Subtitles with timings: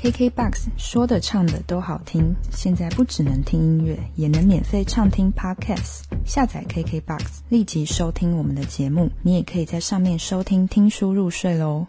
[0.00, 6.02] KKBOX 说的唱的都好听，现在不只能听音乐，也能免费畅听 Podcast。
[6.24, 9.10] 下载 KKBOX，立即收听我们的节目。
[9.22, 11.88] 你也可以在上面收听听书入睡喽。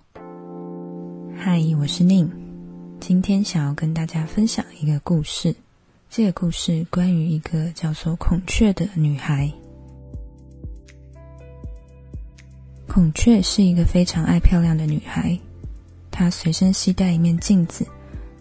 [1.37, 2.31] 嗨，我是宁，
[2.99, 5.53] 今天想要跟大家分享一个故事。
[6.09, 9.53] 这个故事关于一个叫做孔雀的女孩。
[12.87, 15.37] 孔雀是一个非常爱漂亮的女孩，
[16.09, 17.85] 她随身携带一面镜子。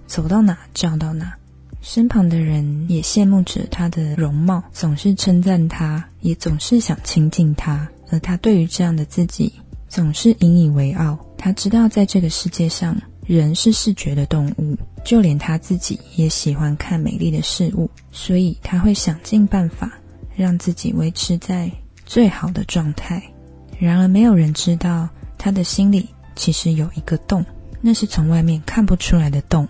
[0.08, 1.36] 走到哪照到哪，
[1.82, 7.86] 身旁的人也羡慕着她的容貌，总是称赞她，也总是想亲近她。
[8.10, 9.52] 而她对于这样的自己，
[9.86, 11.16] 总是引以为傲。
[11.36, 19.92] 她知道，在这个世界上，人是视觉的动物，就连她自己也喜欢看美丽的事物，所以她会想尽办法
[20.34, 21.70] 让自己维持在
[22.06, 23.22] 最好的状态。
[23.78, 27.44] 然而，没有人知道，她的心里其实有一个洞，
[27.82, 29.68] 那是从外面看不出来的洞。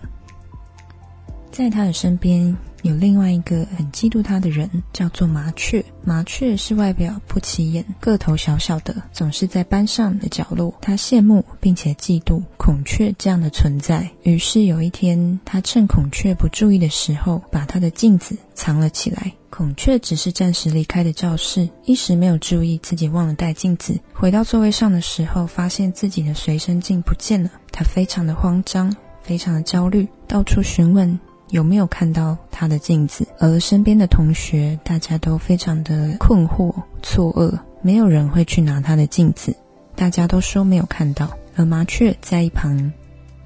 [1.59, 5.83] 在他的身边有另外一个很嫉妒他的人，叫做麻雀。
[6.05, 10.73] 麻雀是外表不起眼、个头小小的，总是在班上的角落。
[10.79, 14.09] 他羡慕并且嫉妒孔雀这样的存在。
[14.23, 19.29] 于是有一天，他趁孔雀不注意的时候，把他的镜子藏了起来。
[19.49, 23.99] 孔雀只是暂时离开的教室，一时没有注意自己忘了带镜子。
[24.13, 27.51] 回到座位上的时候，发现自己的随身镜不见了。
[27.69, 31.19] 他非常的慌张，非常的焦虑，到处询问。
[31.51, 33.27] 有没有看到他的镜子？
[33.39, 39.55] 而身边的同学，大家都非常的困惑、错愕，没有人会去拿他的镜子。
[39.95, 42.91] 大家都说没有看到，而麻雀在一旁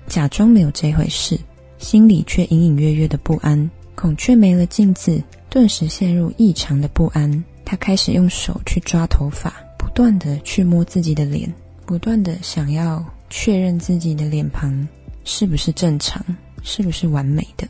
[0.05, 1.39] 假装没有这回事，
[1.77, 3.69] 心里却隐隐约约的不安。
[3.95, 7.43] 孔雀没了镜子，顿时陷入异常的不安。
[7.63, 11.51] 他开始用手去抓头发，不断的去摸自己的脸，
[11.85, 14.87] 不断的想要确认自己的脸庞
[15.23, 16.23] 是不是正常，
[16.61, 17.65] 是不是完美的。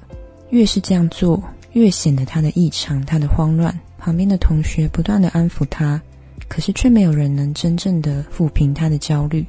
[0.53, 3.75] 越是这样做，越显得他的异常，他的慌乱。
[3.97, 5.99] 旁边的同学不断的安抚他，
[6.47, 9.43] 可是却没有人能真正的抚平他的焦虑。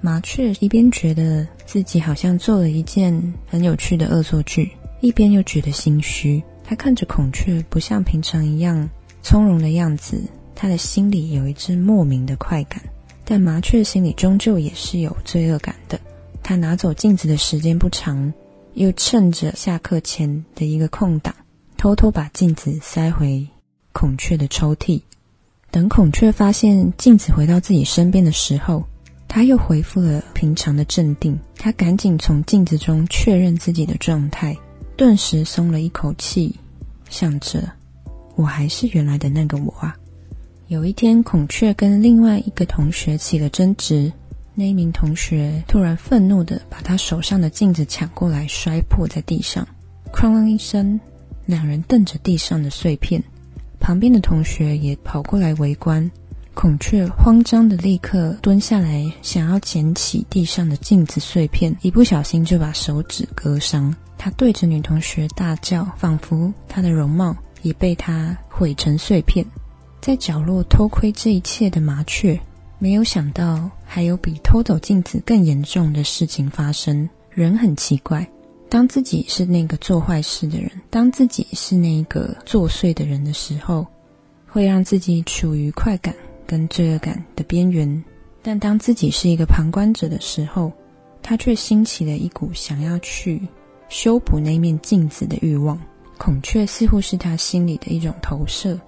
[0.00, 3.14] 麻雀一边觉得自己好像做了一件
[3.46, 6.42] 很有趣的恶作剧，一边又觉得心虚。
[6.64, 8.90] 他看着孔雀不像平常一样
[9.22, 10.20] 从容的样子，
[10.56, 12.82] 他的心里有一阵莫名的快感。
[13.24, 16.00] 但麻雀心里终究也是有罪恶感的。
[16.42, 18.32] 他拿走镜子的时间不长。
[18.80, 21.34] 又趁着下课前的一个空档，
[21.76, 23.46] 偷偷把镜子塞回
[23.92, 25.02] 孔雀的抽屉。
[25.70, 28.82] 等孔雀发现镜子回到自己身边的时候，
[29.28, 31.38] 他又恢复了平常的镇定。
[31.56, 34.56] 他赶紧从镜子中确认自己的状态，
[34.96, 36.56] 顿时松了一口气，
[37.10, 37.70] 想着
[38.34, 39.94] ：“我还是原来的那个我啊。”
[40.68, 44.10] 有一天，孔雀跟另外一个同学起了争执。
[44.54, 49.66] 那一名同学突然愤怒的把他手上的镜子抢过来，摔破在地上，
[50.12, 51.00] 哐啷一声，
[51.46, 53.22] 两人瞪着地上的碎片。
[53.78, 56.10] 旁边的同学也跑过来围观，
[56.52, 63.94] 孔雀慌张的立刻蹲下来，想要捡起地上的镜子碎片，一不小心就把手指割伤。
[64.18, 69.46] 他对着女同学大叫，仿佛她的容貌已被他毁成碎片。
[70.02, 72.38] 在角落偷窥这一切的麻雀。
[72.82, 77.10] 没有想到还有比偷走镜子更严重的事情发生。
[77.28, 78.24] 人很奇怪，
[78.68, 83.84] 当自己是那个做坏事的人，当自己是那个作祟的人的时候，
[84.46, 86.14] 会让自己处于快感
[86.46, 88.00] 跟罪恶感的边缘；
[88.42, 90.70] 但当自己是一个旁观者的时候，
[91.20, 93.42] 他却兴起了一股想要去
[93.88, 95.76] 修补那面镜子的欲望。
[96.16, 98.78] 孔雀似乎是他心里的一种投射。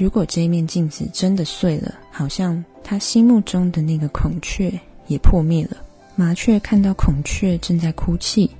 [0.00, 4.72] 如果这一面镜子真的碎了，好像他心目中的那个孔雀
[5.08, 5.76] 也破灭了。
[6.16, 8.50] 麻雀看到孔雀正在哭泣，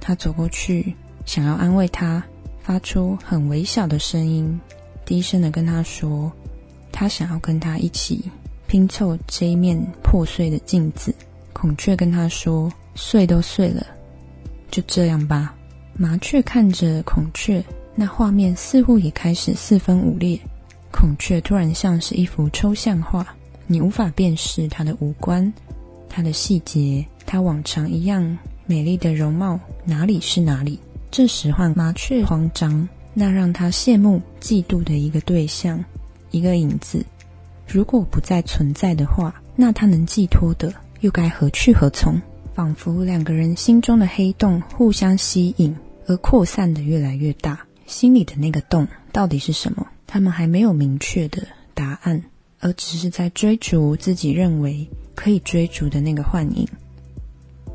[0.00, 0.94] 他走过去
[1.26, 2.22] 想要安慰它，
[2.62, 4.60] 发出很微小的声音，
[5.04, 6.30] 低声的跟他说
[6.92, 8.30] ：“他想要跟他一起
[8.68, 11.12] 拼凑这一面破碎的镜子。”
[11.52, 13.84] 孔雀跟他说：“碎都碎了，
[14.70, 15.56] 就这样吧。”
[15.98, 17.64] 麻雀看着孔雀，
[17.96, 20.38] 那画面似乎也开始四分五裂。
[20.94, 23.26] 孔雀突然像是一幅抽象画，
[23.66, 25.52] 你无法辨识它的五官、
[26.08, 30.78] 它的细节、它往常一样美丽的容貌哪里是哪里。
[31.10, 35.84] 这时换麻雀慌张，那让他羡慕、嫉妒的一个对象、
[36.30, 37.04] 一个影子，
[37.66, 42.22] 如果不再存在的话，那他能寄托的又该何去何从？
[42.54, 45.76] 仿佛两个人心中的黑洞互相吸引，
[46.06, 47.58] 而扩散的越来越大。
[47.84, 49.84] 心里的那个洞到底是什么？
[50.14, 51.44] 他们还没有明确的
[51.74, 52.22] 答案，
[52.60, 56.64] 而只是在追逐自己认为可以追逐的那个幻影。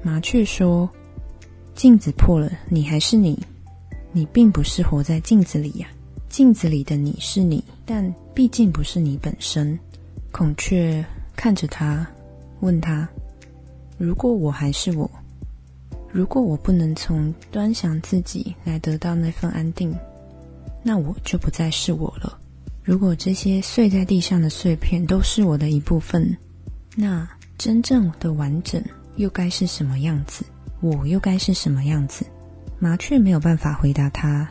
[0.01, 0.89] 麻雀说
[1.75, 3.38] ：“镜子破了，你还是你，
[4.13, 5.89] 你并不是活在镜子里呀。
[6.30, 9.77] 镜子里的你是你，但毕竟不是你本身。
[10.31, 11.03] 孔雀
[11.36, 12.09] 看着他，
[12.62, 13.06] 问他
[14.00, 15.12] ：“如果我还是我，
[16.09, 19.94] 如果我不能从端详自己来得到那份安定，
[20.81, 22.39] 那我就不再是我了。
[22.83, 26.35] 如果这些碎在地上的碎片都是我的一部分，
[26.95, 27.27] 那
[27.57, 28.83] 真正的完整
[29.17, 30.45] 又该是什么样子？
[30.81, 32.25] 我又该是什么样子？”
[32.79, 34.49] 麻雀没有办法回答他。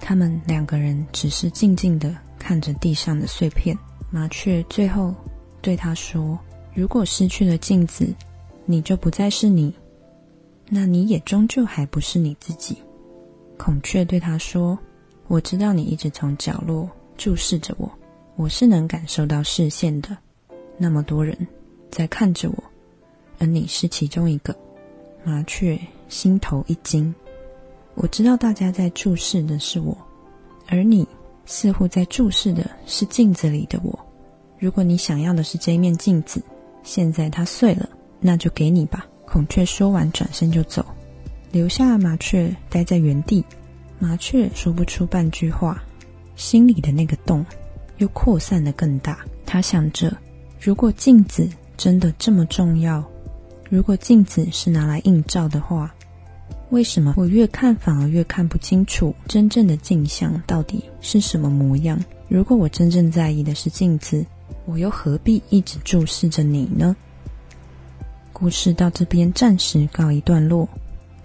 [0.00, 3.76] 他们两个人只是静静的看着地上的碎片。
[4.10, 5.14] 麻雀最后
[5.60, 6.38] 对他说
[6.74, 8.12] ：“如果失去了镜子，
[8.66, 9.72] 你就不再是你，
[10.68, 12.76] 那你也终究还不是你自己。”
[13.56, 14.78] 孔雀对他说
[15.28, 17.90] ：“我知道你一直从角落注视着我，
[18.36, 20.16] 我是能感受到视线的。
[20.78, 21.36] 那么多人
[21.90, 22.64] 在看着我，
[23.38, 24.56] 而你是其中一个。”
[25.24, 25.78] 麻雀
[26.08, 27.14] 心头一惊。
[27.94, 29.94] 我知道大家在注视的是我，
[30.66, 31.06] 而你
[31.44, 33.98] 似乎在注视的是镜子里的我。
[34.58, 36.40] 如果你想要的是这一面镜子，
[36.82, 37.86] 现在它碎了，
[38.20, 39.06] 那就给你吧。
[39.26, 40.82] 孔雀说完，转身就走，
[41.52, 43.44] 留下麻雀待在原地。
[43.98, 45.82] 麻雀说不出半句话，
[46.36, 47.44] 心里的那个洞
[47.98, 49.18] 又扩散的更大。
[49.44, 50.16] 他想着，
[50.60, 53.04] 如果镜子真的这么重要，
[53.68, 55.94] 如果镜子是拿来映照的话。
[56.70, 61.98] 为什么我越看反而越看不清楚真正的镜像到底是什么模样？
[62.28, 64.22] 如果我真正在意的是镜子，
[64.66, 66.94] 我又何必一直注视着你呢？
[68.34, 70.68] 故事到这边暂时告一段落，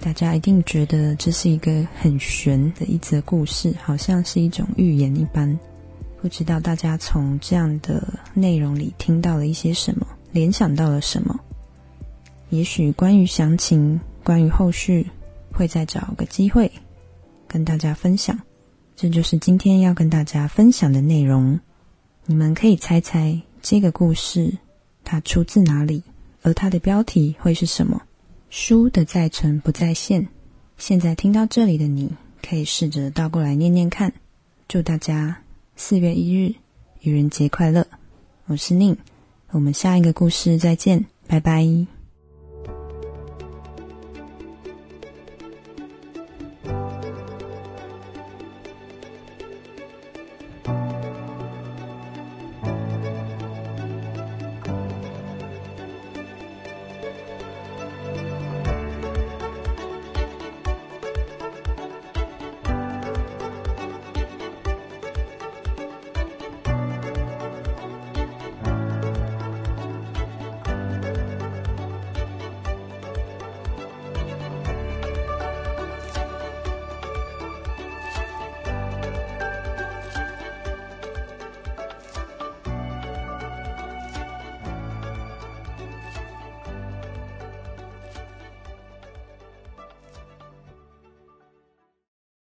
[0.03, 5.57] 大家一定觉得这是一个很玄的一则故事，好像是一种寓言一般。
[6.21, 11.39] 不知道大家从这样的内容里听到了一些什么，联想到了什么？
[12.49, 15.07] 也许关于详情，关于后续。
[15.53, 16.71] 会再找个机会
[17.47, 18.37] 跟大家分享，
[18.95, 21.59] 这就是今天要跟大家分享的内容。
[22.25, 24.51] 你们可以猜猜这个故事
[25.03, 26.01] 它出自哪里，
[26.41, 28.01] 而它的标题会是什么？
[28.55, 30.27] 书的在存不在线。
[30.77, 32.11] 现在听到这里的你，
[32.47, 34.13] 可以试着倒过来念念看。
[34.67, 35.41] 祝大家
[35.75, 36.53] 四月一日
[37.01, 37.87] 愚人节快乐！
[38.45, 38.95] 我是宁，
[39.49, 41.65] 我们下一个故事再见，拜拜。